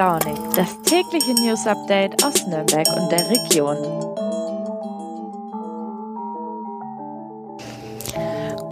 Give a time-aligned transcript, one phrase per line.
[0.00, 3.76] Launig, das tägliche News Update aus Nürnberg und der Region.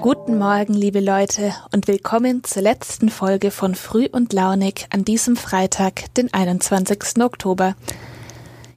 [0.01, 5.37] Guten Morgen, liebe Leute, und willkommen zur letzten Folge von Früh und Launig an diesem
[5.37, 7.23] Freitag, den 21.
[7.23, 7.77] Oktober.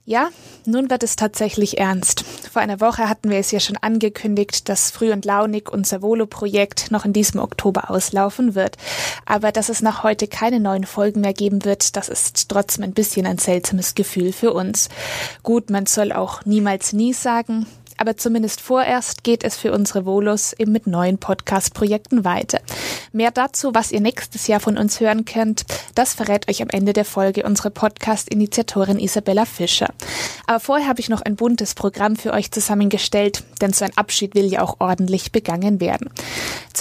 [0.03, 0.29] Ja,
[0.65, 2.25] nun wird es tatsächlich ernst.
[2.51, 6.89] Vor einer Woche hatten wir es ja schon angekündigt, dass Früh und Launig unser Volo-Projekt
[6.89, 8.77] noch in diesem Oktober auslaufen wird.
[9.27, 12.93] Aber dass es nach heute keine neuen Folgen mehr geben wird, das ist trotzdem ein
[12.93, 14.89] bisschen ein seltsames Gefühl für uns.
[15.43, 17.67] Gut, man soll auch niemals nie sagen,
[18.01, 22.59] aber zumindest vorerst geht es für unsere Volos eben mit neuen Podcast-Projekten weiter.
[23.11, 26.93] Mehr dazu, was ihr nächstes Jahr von uns hören könnt, das verrät euch am Ende
[26.93, 29.93] der Folge unsere Podcast-Initiatorin Isabella Fischer.
[30.47, 34.33] Aber vorher habe ich noch ein buntes Programm für euch zusammengestellt, denn so ein Abschied
[34.33, 36.09] will ja auch ordentlich begangen werden.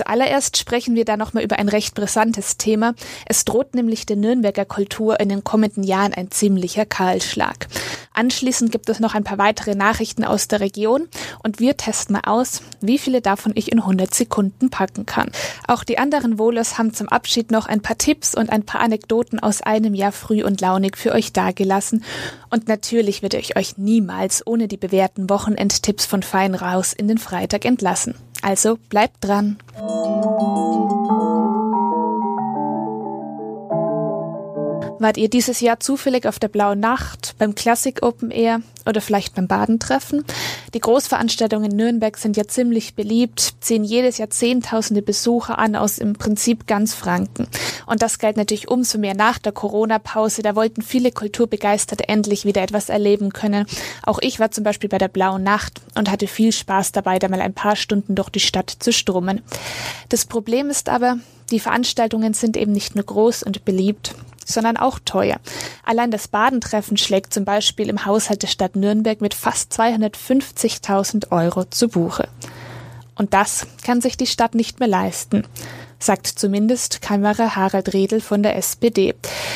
[0.01, 2.95] Zuallererst sprechen wir da nochmal über ein recht brisantes Thema.
[3.27, 7.69] Es droht nämlich der Nürnberger Kultur in den kommenden Jahren ein ziemlicher Kahlschlag.
[8.15, 11.09] Anschließend gibt es noch ein paar weitere Nachrichten aus der Region
[11.43, 15.31] und wir testen mal aus, wie viele davon ich in 100 Sekunden packen kann.
[15.69, 19.39] Auch die anderen Wohlers haben zum Abschied noch ein paar Tipps und ein paar Anekdoten
[19.39, 22.05] aus einem Jahr früh und launig für euch dagelassen.
[22.49, 27.19] Und natürlich würde ich euch niemals ohne die bewährten Wochenendtipps von Fein raus in den
[27.19, 28.15] Freitag entlassen.
[28.43, 29.59] Also bleibt dran.
[35.01, 39.35] Wart ihr dieses Jahr zufällig auf der Blauen Nacht, beim Classic Open Air oder vielleicht
[39.35, 40.27] beim Badentreffen?
[40.75, 45.97] Die Großveranstaltungen in Nürnberg sind ja ziemlich beliebt, ziehen jedes Jahr Zehntausende Besucher an aus
[45.97, 47.49] im Prinzip ganz Franken.
[47.87, 50.43] Und das galt natürlich umso mehr nach der Corona-Pause.
[50.43, 53.65] Da wollten viele Kulturbegeisterte endlich wieder etwas erleben können.
[54.03, 57.29] Auch ich war zum Beispiel bei der Blauen Nacht und hatte viel Spaß dabei, da
[57.29, 59.41] mal ein paar Stunden durch die Stadt zu strummen.
[60.11, 61.17] Das Problem ist aber,
[61.51, 64.15] die Veranstaltungen sind eben nicht nur groß und beliebt,
[64.51, 65.37] sondern auch teuer.
[65.85, 71.65] Allein das Badentreffen schlägt zum Beispiel im Haushalt der Stadt Nürnberg mit fast 250.000 Euro
[71.65, 72.29] zu Buche.
[73.15, 75.45] Und das kann sich die Stadt nicht mehr leisten
[76.03, 79.15] sagt zumindest Kammerer Harald Redl von der SPD.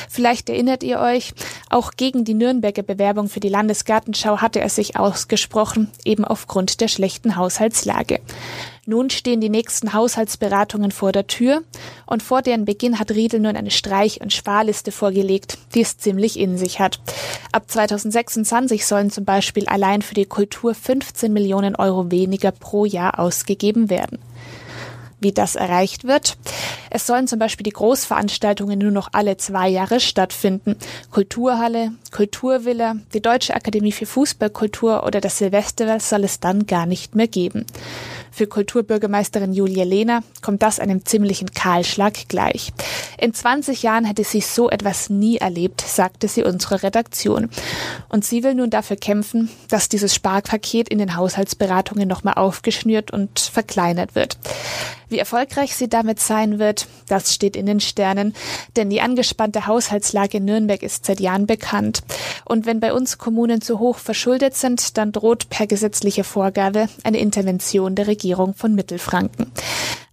[0.09, 1.33] Vielleicht erinnert ihr euch,
[1.71, 6.89] auch gegen die Nürnberger Bewerbung für die Landesgartenschau hatte er sich ausgesprochen, eben aufgrund der
[6.89, 8.21] schlechten Haushaltslage.
[8.87, 11.63] Nun stehen die nächsten Haushaltsberatungen vor der Tür
[12.07, 16.39] und vor deren Beginn hat Riedel nun eine Streich- und Sparliste vorgelegt, die es ziemlich
[16.39, 17.01] in sich hat.
[17.51, 23.19] Ab 2026 sollen zum Beispiel allein für die Kultur 15 Millionen Euro weniger pro Jahr
[23.19, 24.19] ausgegeben werden
[25.25, 26.37] wie das erreicht wird.
[26.91, 30.77] Es sollen zum Beispiel die Großveranstaltungen nur noch alle zwei Jahre stattfinden.
[31.11, 37.17] Kulturhalle, Kulturvilla, die Deutsche Akademie für Fußballkultur oder das Silvester soll es dann gar nicht
[37.17, 37.67] mehr geben.
[38.35, 42.73] Für Kulturbürgermeisterin Julia Lehner kommt das einem ziemlichen Kahlschlag gleich.
[43.17, 47.49] In 20 Jahren hätte sie so etwas nie erlebt, sagte sie unserer Redaktion.
[48.09, 53.39] Und sie will nun dafür kämpfen, dass dieses Sparpaket in den Haushaltsberatungen nochmal aufgeschnürt und
[53.39, 54.37] verkleinert wird.
[55.09, 58.35] Wie erfolgreich sie damit sein wird, das steht in den Sternen,
[58.75, 62.03] denn die angespannte Haushaltslage in Nürnberg ist seit Jahren bekannt.
[62.45, 67.19] Und wenn bei uns Kommunen zu hoch verschuldet sind, dann droht per gesetzlicher Vorgabe eine
[67.19, 68.24] Intervention der Regierung
[68.55, 69.53] von Mittelfranken.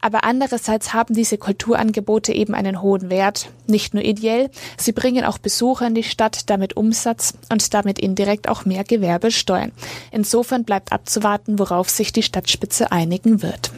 [0.02, 3.50] Aber andererseits haben diese Kulturangebote eben einen hohen Wert.
[3.68, 8.50] Nicht nur ideell, sie bringen auch Besucher in die Stadt, damit Umsatz und damit indirekt
[8.50, 9.72] auch mehr Gewerbesteuern.
[10.12, 13.72] Insofern bleibt abzuwarten, worauf sich die Stadtspitze einigen wird.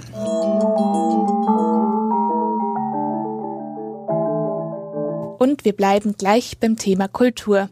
[5.39, 7.69] Und wir bleiben gleich beim Thema Kultur.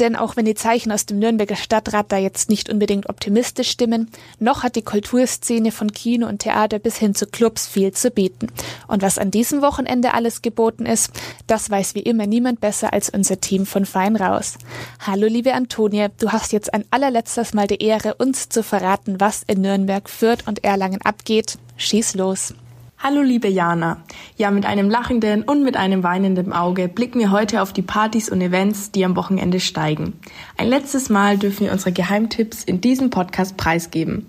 [0.00, 4.10] Denn auch wenn die Zeichen aus dem Nürnberger Stadtrat da jetzt nicht unbedingt optimistisch stimmen,
[4.38, 8.48] noch hat die Kulturszene von Kino und Theater bis hin zu Clubs viel zu bieten.
[8.88, 11.12] Und was an diesem Wochenende alles geboten ist,
[11.46, 14.58] das weiß wie immer niemand besser als unser Team von Fein raus.
[15.00, 19.42] Hallo liebe Antonia, du hast jetzt ein allerletztes Mal die Ehre, uns zu verraten, was
[19.46, 21.58] in Nürnberg, Fürth und Erlangen abgeht.
[21.76, 22.54] Schieß los.
[23.06, 23.98] Hallo liebe Jana.
[24.38, 28.30] Ja, mit einem lachenden und mit einem weinenden Auge blicken wir heute auf die Partys
[28.30, 30.14] und Events, die am Wochenende steigen.
[30.56, 34.24] Ein letztes Mal dürfen wir unsere Geheimtipps in diesem Podcast preisgeben.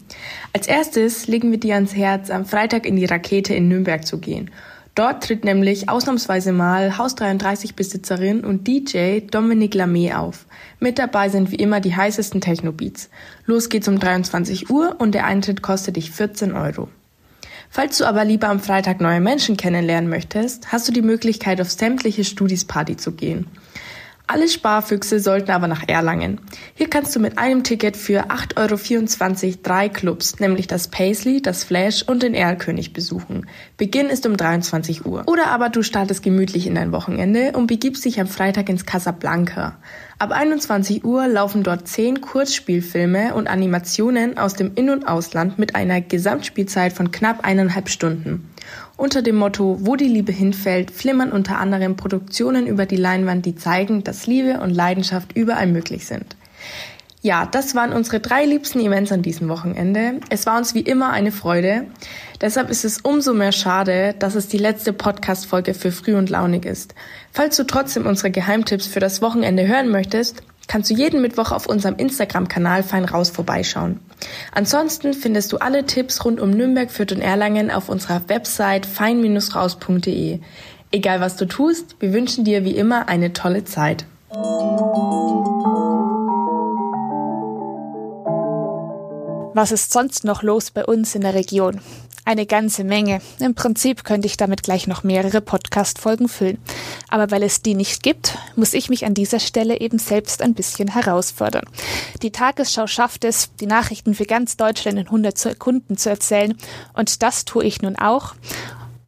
[0.52, 4.18] Als erstes legen wir dir ans Herz, am Freitag in die Rakete in Nürnberg zu
[4.18, 4.52] gehen.
[4.94, 10.48] Dort tritt nämlich ausnahmsweise mal Haus 33 Besitzerin und DJ Dominik Lamé auf.
[10.82, 13.10] Mit dabei sind wie immer die heißesten Techno-Beats.
[13.46, 16.90] Los geht's um 23 Uhr und der Eintritt kostet dich 14 Euro.
[17.76, 21.70] Falls du aber lieber am Freitag neue Menschen kennenlernen möchtest, hast du die Möglichkeit, auf
[21.70, 23.48] sämtliche Studis Party zu gehen.
[24.28, 26.40] Alle Sparfüchse sollten aber nach Erlangen.
[26.74, 31.66] Hier kannst du mit einem Ticket für 8,24 Euro drei Clubs, nämlich das Paisley, das
[31.66, 33.46] Flash und den Erlkönig besuchen.
[33.76, 35.24] Beginn ist um 23 Uhr.
[35.28, 39.76] Oder aber du startest gemütlich in dein Wochenende und begibst dich am Freitag ins Casablanca.
[40.18, 45.76] Ab 21 Uhr laufen dort zehn Kurzspielfilme und Animationen aus dem In- und Ausland mit
[45.76, 48.50] einer Gesamtspielzeit von knapp eineinhalb Stunden.
[48.96, 53.58] Unter dem Motto Wo die Liebe hinfällt flimmern unter anderem Produktionen über die Leinwand, die
[53.58, 56.38] zeigen, dass Liebe und Leidenschaft überall möglich sind.
[57.26, 60.20] Ja, das waren unsere drei liebsten Events an diesem Wochenende.
[60.30, 61.88] Es war uns wie immer eine Freude.
[62.40, 66.66] Deshalb ist es umso mehr schade, dass es die letzte Podcast-Folge für Früh und Launig
[66.66, 66.94] ist.
[67.32, 71.66] Falls du trotzdem unsere Geheimtipps für das Wochenende hören möchtest, kannst du jeden Mittwoch auf
[71.66, 74.02] unserem Instagram-Kanal Fein Raus vorbeischauen.
[74.52, 80.42] Ansonsten findest du alle Tipps rund um Nürnberg, Fürth und Erlangen auf unserer Website fein-raus.de.
[80.92, 84.06] Egal was du tust, wir wünschen dir wie immer eine tolle Zeit.
[89.56, 91.80] Was ist sonst noch los bei uns in der Region?
[92.26, 93.22] Eine ganze Menge.
[93.40, 96.58] Im Prinzip könnte ich damit gleich noch mehrere Podcast-Folgen füllen.
[97.08, 100.56] Aber weil es die nicht gibt, muss ich mich an dieser Stelle eben selbst ein
[100.56, 101.64] bisschen herausfordern.
[102.22, 106.58] Die Tagesschau schafft es, die Nachrichten für ganz Deutschland in 100 Sekunden zu erzählen.
[106.92, 108.36] Und das tue ich nun auch.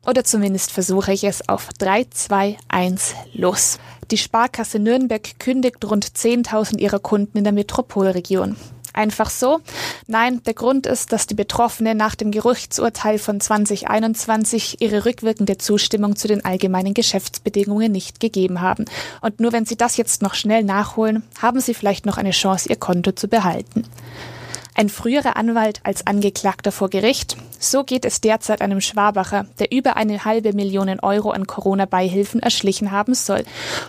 [0.05, 3.79] Oder zumindest versuche ich es auf 3, 2, 1, los.
[4.11, 8.55] Die Sparkasse Nürnberg kündigt rund 10.000 ihrer Kunden in der Metropolregion.
[8.97, 9.59] Einfach so?
[10.07, 16.15] Nein, der Grund ist, dass die Betroffenen nach dem Gerichtsurteil von 2021 ihre rückwirkende Zustimmung
[16.15, 18.85] zu den allgemeinen Geschäftsbedingungen nicht gegeben haben.
[19.21, 22.69] Und nur wenn sie das jetzt noch schnell nachholen, haben sie vielleicht noch eine Chance,
[22.69, 23.83] ihr Konto zu behalten
[24.77, 27.35] ein früherer Anwalt als Angeklagter vor Gericht.
[27.59, 32.91] So geht es derzeit einem Schwabacher, der über eine halbe Million Euro an Corona-Beihilfen erschlichen
[32.91, 33.43] haben soll.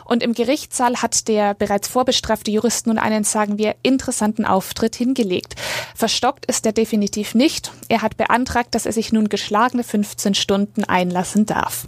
[0.06, 5.56] Und im Gerichtssaal hat der bereits vorbestrafte Jurist nun einen, sagen wir, interessanten Auftritt hingelegt.
[5.94, 7.70] Verstockt ist er definitiv nicht.
[7.88, 11.87] Er hat beantragt, dass er sich nun geschlagene 15 Stunden einlassen darf.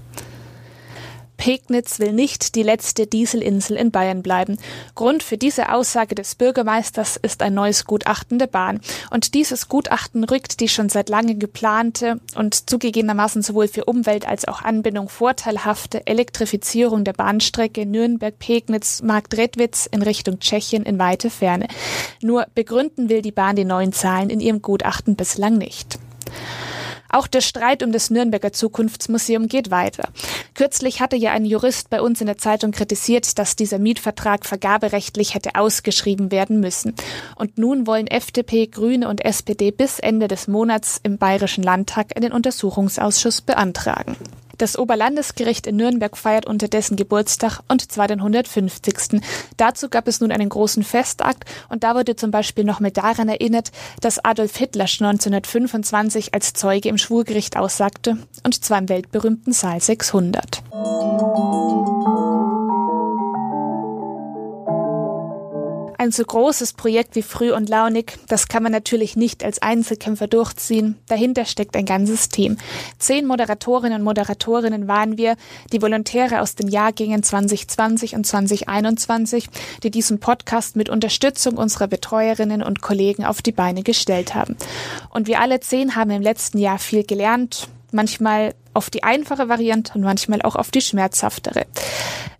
[1.40, 4.58] Pegnitz will nicht die letzte Dieselinsel in Bayern bleiben.
[4.94, 8.82] Grund für diese Aussage des Bürgermeisters ist ein neues Gutachten der Bahn.
[9.10, 14.46] Und dieses Gutachten rückt die schon seit langem geplante und zugegebenermaßen sowohl für Umwelt als
[14.46, 21.68] auch Anbindung vorteilhafte Elektrifizierung der Bahnstrecke Nürnberg-Pegnitz-Marktredwitz in Richtung Tschechien in weite Ferne.
[22.20, 25.98] Nur begründen will die Bahn die neuen Zahlen in ihrem Gutachten bislang nicht.
[27.10, 30.08] Auch der Streit um das Nürnberger Zukunftsmuseum geht weiter.
[30.54, 35.34] Kürzlich hatte ja ein Jurist bei uns in der Zeitung kritisiert, dass dieser Mietvertrag vergaberechtlich
[35.34, 36.94] hätte ausgeschrieben werden müssen.
[37.34, 42.32] Und nun wollen FDP, Grüne und SPD bis Ende des Monats im Bayerischen Landtag einen
[42.32, 44.16] Untersuchungsausschuss beantragen.
[44.60, 49.22] Das Oberlandesgericht in Nürnberg feiert unterdessen Geburtstag und zwar den 150.
[49.56, 53.30] Dazu gab es nun einen großen Festakt und da wurde zum Beispiel noch mit daran
[53.30, 53.72] erinnert,
[54.02, 59.80] dass Adolf Hitler schon 1925 als Zeuge im Schwurgericht aussagte und zwar im weltberühmten Saal
[59.80, 60.62] 600.
[66.00, 70.28] Ein so großes Projekt wie Früh und Launig, das kann man natürlich nicht als Einzelkämpfer
[70.28, 70.96] durchziehen.
[71.08, 72.56] Dahinter steckt ein ganzes Team.
[72.98, 75.36] Zehn Moderatorinnen und Moderatorinnen waren wir,
[75.74, 79.50] die Volontäre aus den Jahrgängen 2020 und 2021,
[79.82, 84.56] die diesen Podcast mit Unterstützung unserer Betreuerinnen und Kollegen auf die Beine gestellt haben.
[85.10, 89.94] Und wir alle zehn haben im letzten Jahr viel gelernt, manchmal auf die einfache Variante
[89.94, 91.66] und manchmal auch auf die schmerzhaftere.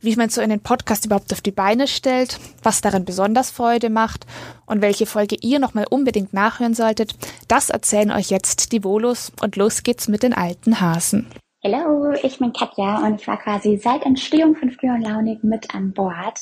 [0.01, 4.27] Wie man so einen Podcast überhaupt auf die Beine stellt, was daran besonders Freude macht
[4.67, 7.15] und welche Folge ihr nochmal unbedingt nachhören solltet,
[7.49, 11.27] das erzählen euch jetzt die Volos und los geht's mit den alten Hasen.
[11.63, 15.75] Hallo, ich bin Katja und ich war quasi seit Entstehung von Früh und Launig mit
[15.75, 16.41] an Bord.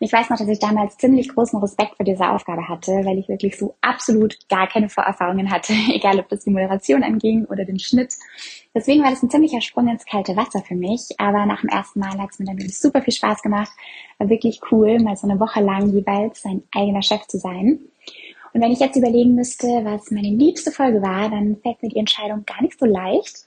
[0.00, 3.28] Ich weiß noch, dass ich damals ziemlich großen Respekt vor dieser Aufgabe hatte, weil ich
[3.28, 7.78] wirklich so absolut gar keine Vorerfahrungen hatte, egal ob das die Moderation anging oder den
[7.78, 8.14] Schnitt.
[8.74, 12.00] Deswegen war das ein ziemlicher Sprung ins kalte Wasser für mich, aber nach dem ersten
[12.00, 13.72] Mal hat es mir dann wirklich super viel Spaß gemacht.
[14.18, 17.80] War wirklich cool, mal so eine Woche lang jeweils sein eigener Chef zu sein.
[18.52, 21.98] Und wenn ich jetzt überlegen müsste, was meine liebste Folge war, dann fällt mir die
[21.98, 23.46] Entscheidung gar nicht so leicht.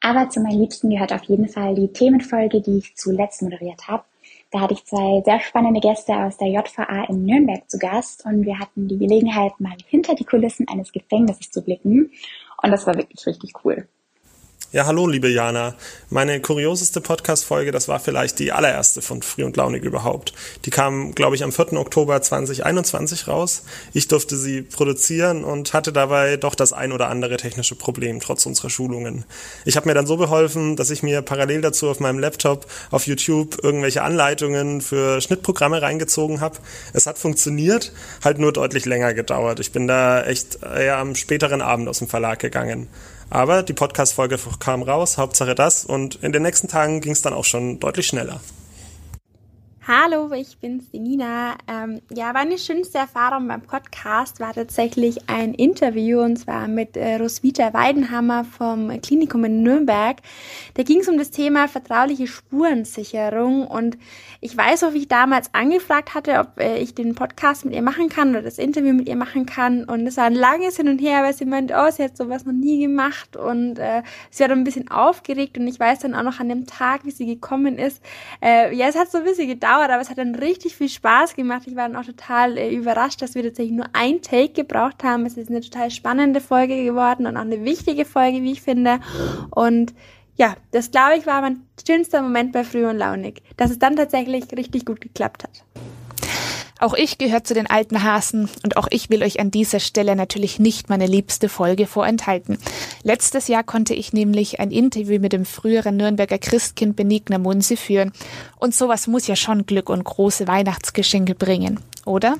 [0.00, 4.04] Aber zu meinen Liebsten gehört auf jeden Fall die Themenfolge, die ich zuletzt moderiert habe.
[4.50, 8.44] Da hatte ich zwei sehr spannende Gäste aus der JVA in Nürnberg zu Gast und
[8.44, 12.10] wir hatten die Gelegenheit, mal hinter die Kulissen eines Gefängnisses zu blicken.
[12.62, 13.86] Und das war wirklich richtig cool.
[14.72, 15.74] Ja, hallo, liebe Jana.
[16.10, 20.32] Meine kurioseste Podcast-Folge, das war vielleicht die allererste von Früh und Launig überhaupt.
[20.64, 21.72] Die kam, glaube ich, am 4.
[21.72, 23.64] Oktober 2021 raus.
[23.94, 28.46] Ich durfte sie produzieren und hatte dabei doch das ein oder andere technische Problem, trotz
[28.46, 29.24] unserer Schulungen.
[29.64, 33.08] Ich habe mir dann so beholfen, dass ich mir parallel dazu auf meinem Laptop auf
[33.08, 36.58] YouTube irgendwelche Anleitungen für Schnittprogramme reingezogen habe.
[36.92, 39.58] Es hat funktioniert, halt nur deutlich länger gedauert.
[39.58, 42.86] Ich bin da echt eher am späteren Abend aus dem Verlag gegangen.
[43.30, 45.84] Aber die Podcast-Folge kam raus, Hauptsache das.
[45.84, 48.40] Und in den nächsten Tagen ging es dann auch schon deutlich schneller.
[49.86, 51.56] Hallo, ich bin's, die Nina.
[51.66, 57.16] Ähm, ja, meine schönste Erfahrung beim Podcast war tatsächlich ein Interview und zwar mit äh,
[57.16, 60.18] Roswitha Weidenhammer vom Klinikum in Nürnberg.
[60.74, 63.96] Da ging es um das Thema vertrauliche Spurensicherung und
[64.42, 67.82] ich weiß auch, wie ich damals angefragt hatte, ob äh, ich den Podcast mit ihr
[67.82, 70.88] machen kann oder das Interview mit ihr machen kann und es war ein langes Hin
[70.88, 74.46] und Her, weil sie meint, oh, sie hat sowas noch nie gemacht und äh, sie
[74.46, 77.26] dann ein bisschen aufgeregt und ich weiß dann auch noch an dem Tag, wie sie
[77.26, 78.02] gekommen ist.
[78.42, 81.34] Äh, ja, es hat so ein bisschen gedauert, aber es hat dann richtig viel Spaß
[81.34, 81.64] gemacht.
[81.66, 85.26] Ich war dann auch total äh, überrascht, dass wir tatsächlich nur ein Take gebraucht haben.
[85.26, 89.00] Es ist eine total spannende Folge geworden und auch eine wichtige Folge, wie ich finde.
[89.50, 89.92] Und
[90.40, 93.94] ja, das glaube ich war mein schönster Moment bei Früh und Launig, dass es dann
[93.94, 95.50] tatsächlich richtig gut geklappt hat.
[96.78, 100.16] Auch ich gehöre zu den alten Hasen und auch ich will euch an dieser Stelle
[100.16, 102.56] natürlich nicht meine liebste Folge vorenthalten.
[103.02, 108.12] Letztes Jahr konnte ich nämlich ein Interview mit dem früheren Nürnberger Christkind Benigner Munse führen.
[108.56, 112.38] Und sowas muss ja schon Glück und große Weihnachtsgeschenke bringen, oder?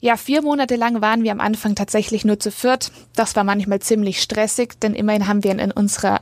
[0.00, 2.90] Ja, vier Monate lang waren wir am Anfang tatsächlich nur zu viert.
[3.14, 6.20] Das war manchmal ziemlich stressig, denn immerhin haben wir in unserer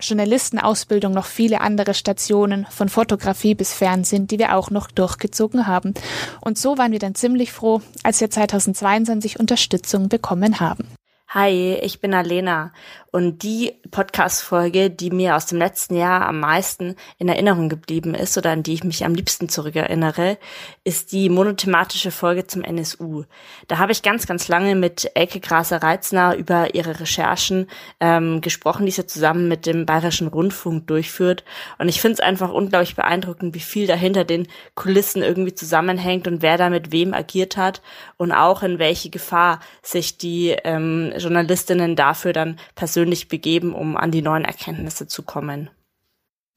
[0.00, 5.94] Journalistenausbildung noch viele andere Stationen, von Fotografie bis Fernsehen, die wir auch noch durchgezogen haben.
[6.40, 10.88] Und so waren wir dann ziemlich froh, als wir 2022 Unterstützung bekommen haben.
[11.34, 12.70] Hi, ich bin Alena
[13.14, 18.36] und die Podcast-Folge, die mir aus dem letzten Jahr am meisten in Erinnerung geblieben ist
[18.36, 20.36] oder an die ich mich am liebsten zurückerinnere,
[20.82, 23.22] ist die monothematische Folge zum NSU.
[23.68, 27.68] Da habe ich ganz, ganz lange mit Elke Graser-Reitzner über ihre Recherchen
[28.00, 31.44] ähm, gesprochen, die sie zusammen mit dem Bayerischen Rundfunk durchführt.
[31.78, 36.42] Und ich finde es einfach unglaublich beeindruckend, wie viel dahinter den Kulissen irgendwie zusammenhängt und
[36.42, 37.80] wer da mit wem agiert hat
[38.16, 44.10] und auch in welche Gefahr sich die ähm, Journalistinnen dafür dann persönlich begeben, um an
[44.10, 45.70] die neuen Erkenntnisse zu kommen.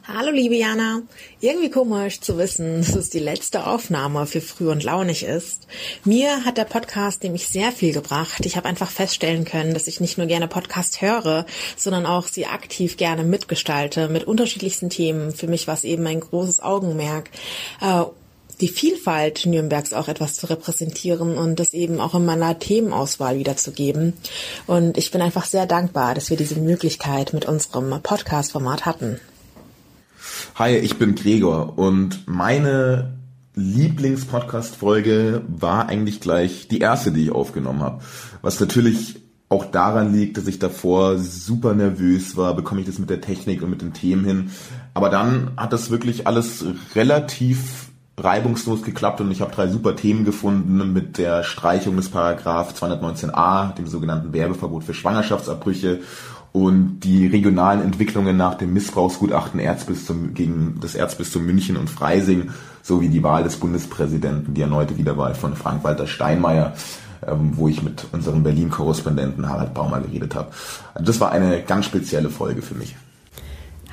[0.06, 1.02] Hallo liebe Jana.
[1.42, 5.68] Irgendwie komisch zu wissen, dass es die letzte Aufnahme für Früh und Launig ist.
[6.06, 8.46] Mir hat der Podcast nämlich sehr viel gebracht.
[8.46, 11.46] Ich habe einfach feststellen können, dass ich nicht nur gerne Podcast höre,
[11.76, 15.34] sondern auch sie aktiv gerne mitgestalte mit unterschiedlichsten Themen.
[15.34, 17.30] Für mich war es eben ein großes Augenmerk.
[18.60, 24.14] Die Vielfalt Nürnbergs auch etwas zu repräsentieren und das eben auch in meiner Themenauswahl wiederzugeben.
[24.66, 29.20] Und ich bin einfach sehr dankbar, dass wir diese Möglichkeit mit unserem Podcast-Format hatten.
[30.56, 33.20] Hi, ich bin Gregor und meine
[33.54, 38.02] Lieblings-Podcast-Folge war eigentlich gleich die erste, die ich aufgenommen habe.
[38.42, 43.12] Was natürlich auch daran liegt, dass ich davor super nervös war, bekomme ich das mit
[43.12, 44.52] der Technik und mit den Themen hin.
[44.96, 47.87] Aber dann hat das wirklich alles relativ
[48.20, 53.76] reibungslos geklappt und ich habe drei super Themen gefunden mit der Streichung des Paragraph 219a,
[53.76, 56.00] dem sogenannten Werbeverbot für Schwangerschaftsabbrüche
[56.52, 62.50] und die regionalen Entwicklungen nach dem Missbrauchsgutachten Erzbistum gegen das Erzbistum München und Freising
[62.82, 66.74] sowie die Wahl des Bundespräsidenten, die erneute Wiederwahl von Frank-Walter Steinmeier,
[67.28, 70.50] ähm, wo ich mit unserem Berlin-Korrespondenten Harald Baumer geredet habe.
[70.96, 72.96] Also das war eine ganz spezielle Folge für mich.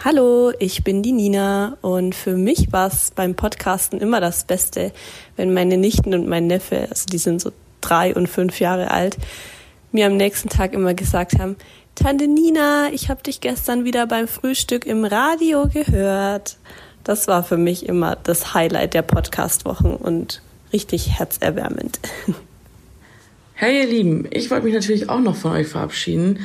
[0.05, 4.93] Hallo, ich bin die Nina und für mich war es beim Podcasten immer das Beste,
[5.37, 9.17] wenn meine Nichten und mein Neffe, also die sind so drei und fünf Jahre alt,
[9.93, 11.57] mir am nächsten Tag immer gesagt haben,
[11.95, 16.59] Tante Nina, ich habe dich gestern wieder beim Frühstück im Radio gehört.
[17.03, 20.43] Das war für mich immer das Highlight der Podcastwochen und
[20.75, 21.99] richtig herzerwärmend.
[23.57, 26.41] Hey ihr Lieben, ich wollte mich natürlich auch noch von euch verabschieden.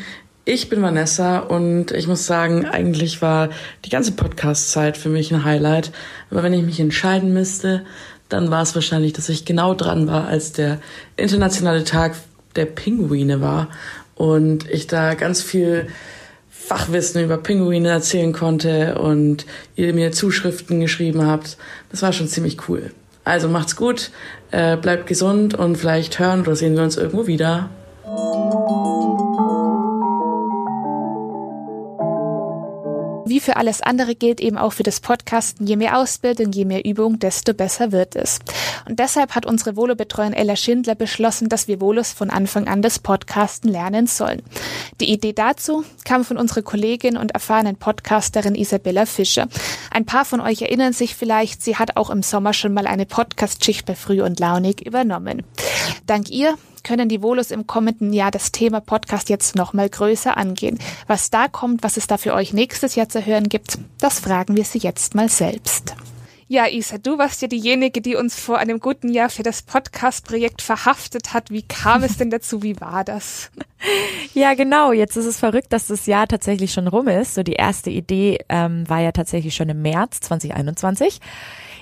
[0.51, 3.49] Ich bin Vanessa und ich muss sagen, eigentlich war
[3.85, 5.91] die ganze Podcast-Zeit für mich ein Highlight.
[6.31, 7.85] Aber wenn ich mich entscheiden müsste,
[8.29, 10.79] dann war es wahrscheinlich, dass ich genau dran war, als der
[11.17, 12.15] internationale Tag
[12.55, 13.67] der Pinguine war
[14.15, 15.85] und ich da ganz viel
[16.49, 21.57] Fachwissen über Pinguine erzählen konnte und ihr mir Zuschriften geschrieben habt.
[21.91, 22.89] Das war schon ziemlich cool.
[23.23, 24.09] Also macht's gut,
[24.49, 27.69] äh, bleibt gesund und vielleicht hören oder sehen wir uns irgendwo wieder.
[33.49, 37.17] Für alles andere gilt eben auch für das Podcasten, je mehr Ausbildung, je mehr Übung,
[37.17, 38.37] desto besser wird es.
[38.87, 42.99] Und deshalb hat unsere Volo-Betreuerin Ella Schindler beschlossen, dass wir Volos von Anfang an das
[42.99, 44.43] Podcasten lernen sollen.
[45.01, 49.47] Die Idee dazu kam von unserer Kollegin und erfahrenen Podcasterin Isabella Fischer.
[49.89, 53.07] Ein paar von euch erinnern sich vielleicht, sie hat auch im Sommer schon mal eine
[53.07, 55.41] Podcast-Schicht bei Früh und Launig übernommen.
[56.05, 60.37] Dank ihr können die Volos im kommenden Jahr das Thema Podcast jetzt noch mal größer
[60.37, 60.79] angehen.
[61.07, 64.55] Was da kommt, was es da für euch nächstes Jahr zu hören gibt, das fragen
[64.55, 65.95] wir sie jetzt mal selbst.
[66.47, 70.63] Ja, Isa, du warst ja diejenige, die uns vor einem guten Jahr für das Podcast-Projekt
[70.63, 71.51] verhaftet hat.
[71.51, 72.63] Wie kam es denn dazu?
[72.63, 73.51] Wie war das?
[74.33, 74.91] Ja, genau.
[74.91, 77.35] Jetzt ist es verrückt, dass das Jahr tatsächlich schon rum ist.
[77.35, 81.19] So die erste Idee ähm, war ja tatsächlich schon im März 2021.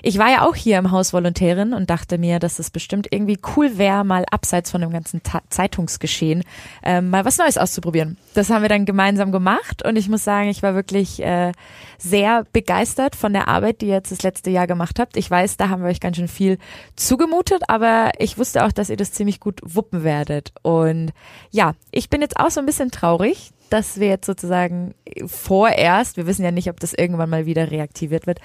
[0.02, 3.38] Ich war ja auch hier im Haus Volontärin und dachte mir, dass es bestimmt irgendwie
[3.56, 6.44] cool wäre, mal abseits von dem ganzen Ta Zeitungsgeschehen
[6.82, 8.16] ähm, mal was Neues auszuprobieren.
[8.34, 11.52] Das haben wir dann gemeinsam gemacht und ich muss sagen, ich war wirklich äh,
[11.98, 15.16] sehr begeistert von der Arbeit, die ihr jetzt das letzte Jahr gemacht habt.
[15.16, 16.58] Ich weiß, da haben wir euch ganz schön viel
[16.94, 20.52] zugemutet, aber ich wusste auch, dass ihr das ziemlich gut wuppen werdet.
[20.62, 21.12] Und
[21.50, 24.94] ja, ich bin jetzt auch so ein bisschen traurig, dass wir jetzt sozusagen
[25.26, 28.40] vorerst, wir wissen ja nicht, ob das irgendwann mal wieder reaktiviert wird,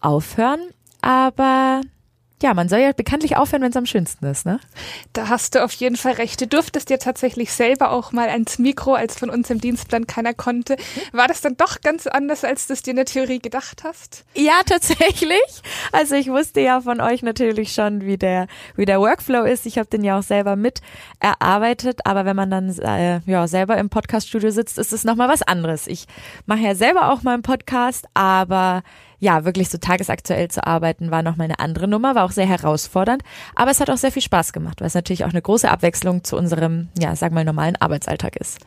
[0.00, 0.60] aufhören.
[1.00, 1.80] Aber
[2.42, 4.58] ja, man soll ja bekanntlich aufhören, wenn es am schönsten ist, ne?
[5.12, 6.40] Da hast du auf jeden Fall recht.
[6.40, 10.34] Du durftest dir tatsächlich selber auch mal ans Mikro, als von uns im Dienstplan keiner
[10.34, 10.76] konnte.
[11.12, 14.24] War das dann doch ganz anders, als du es dir in der Theorie gedacht hast?
[14.34, 15.40] Ja, tatsächlich.
[15.92, 19.64] Also ich wusste ja von euch natürlich schon, wie der, wie der Workflow ist.
[19.66, 20.80] Ich habe den ja auch selber mit
[21.20, 25.42] erarbeitet, aber wenn man dann äh, ja selber im Podcaststudio sitzt, ist es nochmal was
[25.42, 25.86] anderes.
[25.86, 26.06] Ich
[26.46, 28.82] mache ja selber auch mal einen Podcast, aber
[29.22, 33.22] ja, wirklich so tagesaktuell zu arbeiten, war nochmal eine andere Nummer, war auch sehr herausfordernd,
[33.54, 36.24] aber es hat auch sehr viel Spaß gemacht, weil es natürlich auch eine große Abwechslung
[36.24, 38.58] zu unserem, ja, sag mal, normalen Arbeitsalltag ist.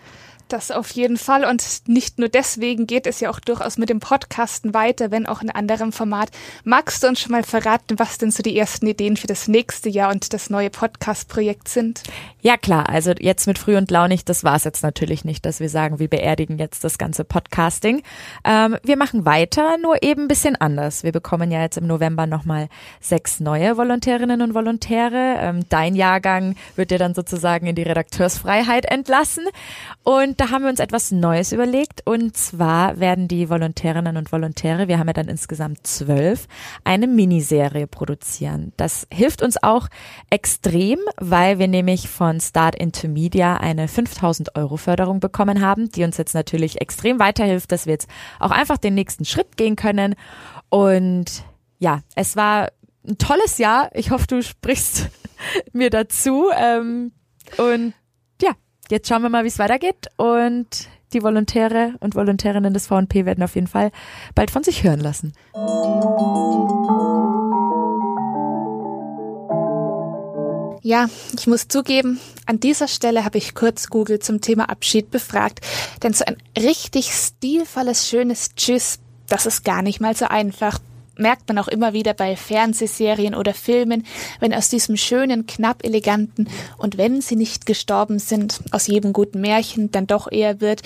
[0.47, 1.43] Das auf jeden Fall.
[1.43, 5.41] Und nicht nur deswegen geht es ja auch durchaus mit dem Podcasten weiter, wenn auch
[5.41, 6.29] in anderem Format.
[6.63, 9.89] Magst du uns schon mal verraten, was denn so die ersten Ideen für das nächste
[9.89, 12.03] Jahr und das neue Podcast-Projekt sind?
[12.41, 12.89] Ja, klar.
[12.89, 15.97] Also jetzt mit Früh und Launig, das war es jetzt natürlich nicht, dass wir sagen,
[15.97, 18.03] wir beerdigen jetzt das ganze Podcasting.
[18.43, 21.03] Ähm, wir machen weiter, nur eben ein bisschen anders.
[21.03, 22.69] Wir bekommen ja jetzt im November nochmal
[23.01, 25.37] sechs neue Volontärinnen und Volontäre.
[25.39, 29.45] Ähm, dein Jahrgang wird dir dann sozusagen in die Redakteursfreiheit entlassen.
[30.05, 32.03] Und da haben wir uns etwas Neues überlegt.
[32.05, 36.47] Und zwar werden die Volontärinnen und Volontäre, wir haben ja dann insgesamt zwölf,
[36.83, 38.71] eine Miniserie produzieren.
[38.77, 39.87] Das hilft uns auch
[40.29, 46.03] extrem, weil wir nämlich von Start into Media eine 5000 Euro Förderung bekommen haben, die
[46.03, 48.07] uns jetzt natürlich extrem weiterhilft, dass wir jetzt
[48.39, 50.13] auch einfach den nächsten Schritt gehen können.
[50.69, 51.43] Und
[51.79, 52.69] ja, es war
[53.07, 53.89] ein tolles Jahr.
[53.95, 55.09] Ich hoffe, du sprichst
[55.73, 56.51] mir dazu.
[56.55, 57.11] Ähm,
[57.57, 57.95] und
[58.89, 60.07] jetzt schauen wir mal, wie es weitergeht.
[60.17, 63.91] Und die Volontäre und Volontärinnen des VNP werden auf jeden Fall
[64.33, 65.33] bald von sich hören lassen.
[70.81, 75.61] Ja, ich muss zugeben, an dieser Stelle habe ich kurz Google zum Thema Abschied befragt,
[76.03, 80.79] denn so ein richtig stilvolles, schönes Tschüss, das ist gar nicht mal so einfach
[81.17, 84.05] merkt man auch immer wieder bei Fernsehserien oder Filmen,
[84.39, 86.47] wenn aus diesem schönen, knapp eleganten
[86.77, 90.81] und wenn sie nicht gestorben sind, aus jedem guten Märchen dann doch eher wird.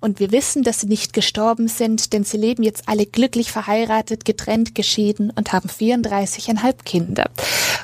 [0.00, 4.24] Und wir wissen, dass sie nicht gestorben sind, denn sie leben jetzt alle glücklich verheiratet,
[4.24, 7.30] getrennt, geschieden und haben 34,5 Kinder.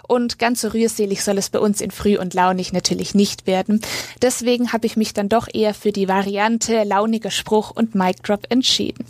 [0.07, 3.81] Und ganz so rührselig soll es bei uns in Früh und Launig natürlich nicht werden.
[4.23, 8.47] Deswegen habe ich mich dann doch eher für die Variante launiger Spruch und Mic Drop
[8.49, 9.05] entschieden.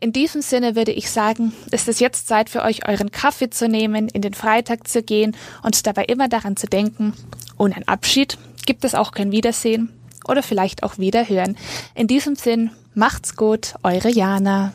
[0.00, 3.68] In diesem Sinne würde ich sagen, ist es jetzt Zeit für euch, euren Kaffee zu
[3.68, 7.14] nehmen, in den Freitag zu gehen und dabei immer daran zu denken,
[7.56, 9.92] ohne einen Abschied gibt es auch kein Wiedersehen
[10.28, 11.56] oder vielleicht auch Wiederhören.
[11.96, 14.72] In diesem Sinn, macht's gut, eure Jana.